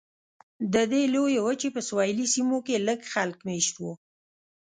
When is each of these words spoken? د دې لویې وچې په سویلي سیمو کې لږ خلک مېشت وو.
د 0.73 0.75
دې 0.91 1.03
لویې 1.13 1.39
وچې 1.45 1.69
په 1.75 1.81
سویلي 1.87 2.25
سیمو 2.33 2.57
کې 2.65 2.83
لږ 2.87 2.99
خلک 3.13 3.37
مېشت 3.47 3.75
وو. 3.81 3.93